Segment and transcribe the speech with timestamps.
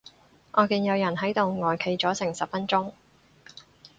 [0.53, 2.91] 我見有人喺度呆企咗成十分鐘